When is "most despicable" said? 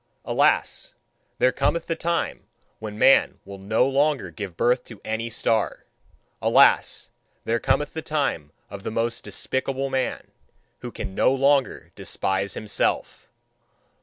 8.89-9.91